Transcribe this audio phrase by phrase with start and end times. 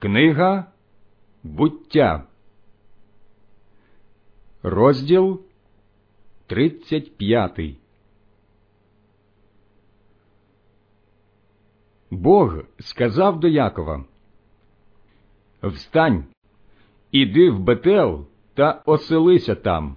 [0.00, 0.66] Книга
[1.42, 2.22] буття,
[4.62, 5.40] розділ
[6.46, 7.60] 35
[12.10, 14.04] Бог сказав до Якова
[15.62, 16.24] Встань,
[17.12, 19.96] іди в Бетел та оселися там.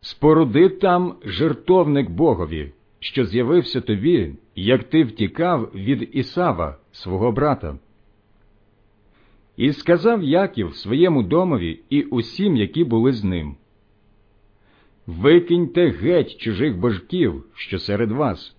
[0.00, 7.78] Споруди там жертовник Богові, що з'явився тобі, як ти втікав від Ісава, свого брата.
[9.62, 13.56] І сказав Яків своєму домові і усім, які були з ним.
[15.06, 18.56] Викиньте геть чужих божків, що серед вас,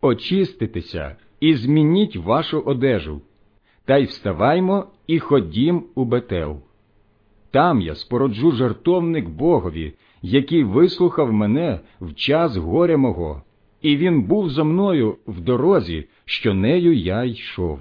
[0.00, 3.20] очиститеся і змініть вашу одежу,
[3.84, 6.60] та й вставаймо і ходім у Бетел.
[7.50, 9.92] Там я спороджу жартовник Богові,
[10.22, 13.42] який вислухав мене в час горя мого,
[13.82, 17.80] і він був зо мною в дорозі, що нею я йшов.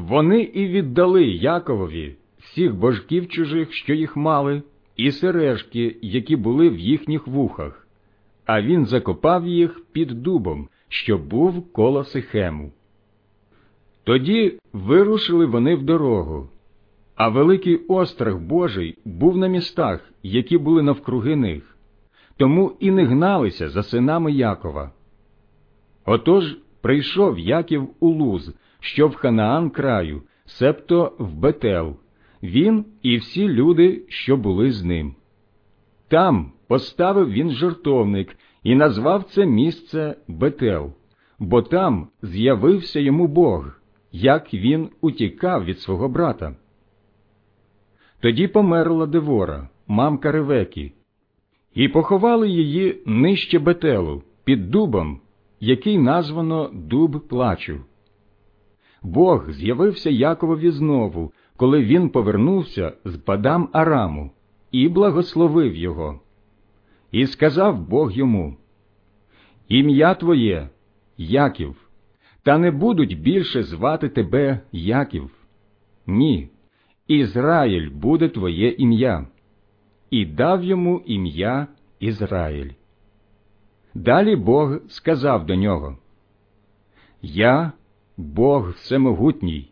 [0.00, 4.62] Вони і віддали Яковові всіх божків чужих, що їх мали,
[4.96, 7.86] і сережки, які були в їхніх вухах,
[8.46, 12.72] а він закопав їх під дубом, що був коло Сихему.
[14.04, 16.48] Тоді вирушили вони в дорогу,
[17.14, 21.76] а великий острах Божий був на містах, які були навкруги них,
[22.36, 24.90] тому і не гналися за синами Якова.
[26.04, 31.96] Отож прийшов Яків у Луз, що в Ханаан краю, себто в Бетел,
[32.42, 35.14] він і всі люди, що були з ним.
[36.08, 40.92] Там поставив він жертовник і назвав це місце Бетел,
[41.38, 43.80] бо там з'явився йому Бог,
[44.12, 46.56] як він утікав від свого брата.
[48.20, 50.92] Тоді померла Девора, мамка Ревекі,
[51.74, 55.20] і поховали її нижче Бетелу, під дубом,
[55.60, 57.80] який названо Дуб плачу.
[59.02, 64.30] Бог з'явився Яковові знову, коли він повернувся з Падам Араму,
[64.72, 66.20] і благословив його.
[67.12, 68.56] І сказав Бог йому:
[69.68, 70.68] Ім'я твоє,
[71.16, 71.76] Яків,
[72.42, 75.30] та не будуть більше звати тебе Яків.
[76.06, 76.48] Ні,
[77.06, 79.26] Ізраїль буде твоє ім'я,
[80.10, 81.66] і дав йому ім'я
[82.00, 82.70] Ізраїль.
[83.94, 85.98] Далі Бог сказав до нього:
[87.22, 87.72] Я
[88.20, 89.68] Бог всемогутній,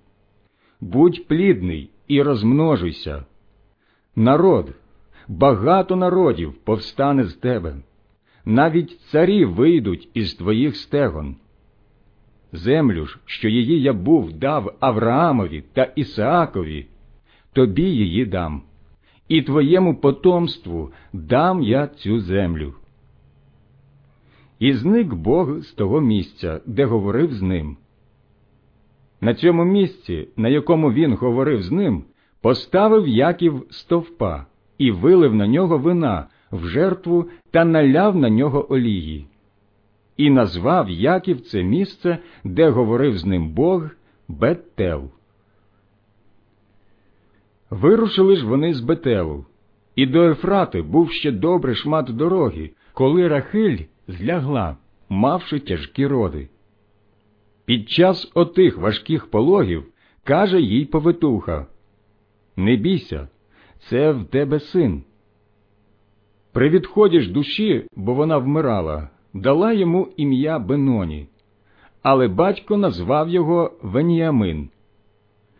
[0.81, 3.25] будь плідний і розмножуйся.
[4.16, 4.72] Народ,
[5.28, 7.76] багато народів повстане з тебе,
[8.44, 11.37] навіть царі вийдуть із твоїх стегон.
[12.53, 16.87] Землю ж, що її я був дав Авраамові та Ісаакові,
[17.53, 18.62] тобі її дам,
[19.28, 22.75] і твоєму потомству дам я цю землю.
[24.58, 27.76] І зник Бог з того місця, де говорив з ним.
[29.21, 32.05] На цьому місці, на якому він говорив з ним,
[32.41, 34.47] поставив Яків стовпа
[34.79, 39.27] і вилив на нього вина в жертву та наляв на нього олії.
[40.17, 43.91] І назвав Яків це місце, де говорив з ним Бог
[44.29, 45.11] Бетел.
[47.71, 49.45] Вирушили ж вони з Бетелу,
[49.97, 54.77] і до Ефрати був ще добрий шмат дороги, коли Рахиль злягла,
[55.09, 56.49] мавши тяжкі роди.
[57.69, 59.84] Під час отих важких пологів
[60.25, 61.67] каже їй повитуха
[62.56, 63.29] Не бійся,
[63.79, 65.03] це в тебе син.
[66.53, 71.27] При відході ж душі, бо вона вмирала, дала йому ім'я Беноні,
[72.03, 74.69] але батько назвав його Веніамин.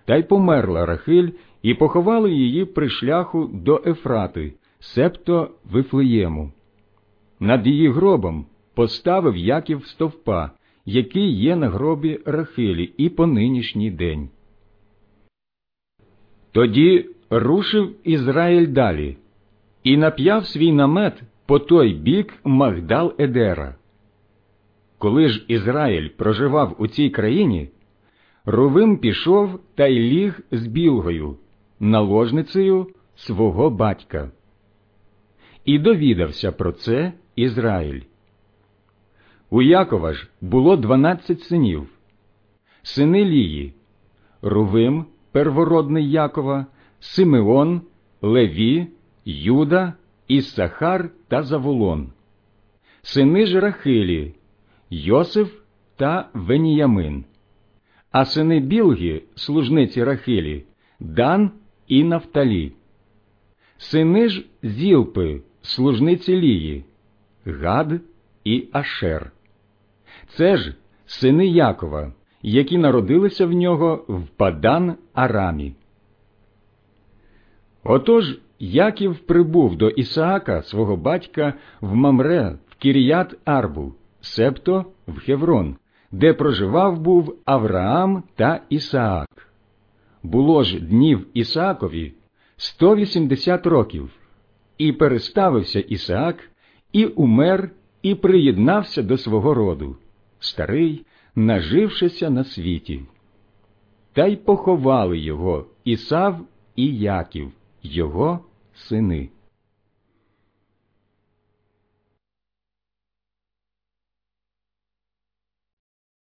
[0.05, 1.31] Та й померла Рахиль,
[1.63, 6.53] і поховали її при шляху до Ефрати, септо Вифлеєму.
[7.41, 10.51] Над її гробом поставив Яків стовпа
[10.91, 14.29] який є на гробі Рахилі і по нинішній день.
[16.53, 19.17] Тоді рушив Ізраїль далі
[19.85, 23.75] і нап'яв свій намет по той бік Магдал Едера.
[24.99, 27.69] Коли ж Ізраїль проживав у цій країні,
[28.45, 31.37] Рувим пішов та й ліг з білгою,
[31.81, 32.87] наложницею
[33.17, 34.31] свого батька.
[35.65, 38.01] І довідався про це Ізраїль.
[39.51, 41.89] У Якова ж було дванадцять синів,
[42.83, 43.75] сини Лії,
[44.43, 46.67] Рувим, первородний Якова,
[47.01, 47.81] Симеон,
[48.23, 48.87] Леві,
[49.25, 49.93] Юда,
[50.29, 52.13] Іссахар та Заволон,
[53.03, 54.35] сини ж Рахилі,
[54.91, 55.55] Йосиф
[55.97, 57.25] та Веніямин,
[58.11, 60.65] а сини Білги, служниці Рахилі,
[61.01, 61.51] Дан
[61.87, 62.73] і Нафталі,
[63.77, 66.85] сини ж Зілпи, служниці Лії,
[67.45, 68.01] Гад
[68.45, 69.33] і Ашер.
[70.37, 70.75] Це ж
[71.07, 75.75] сини Якова, які народилися в нього в Падан Арамі.
[77.85, 85.77] Отож Яків прибув до Ісаака, свого батька, в Мамре, в Кіріят Арбу, себто в Хеврон,
[86.13, 89.29] де проживав був Авраам та Ісаак.
[90.23, 92.13] Було ж днів Ісаакові
[92.57, 94.11] 180 років,
[94.79, 96.51] і переставився Ісаак,
[96.93, 97.71] і умер,
[98.03, 99.97] і приєднався до свого роду,
[100.41, 103.03] старий, нажившися на світі.
[104.13, 106.41] Та й поховали його Ісав
[106.77, 107.53] і Яків,
[107.83, 108.41] його
[108.75, 109.29] сини.